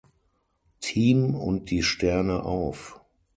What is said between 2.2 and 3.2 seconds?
auf.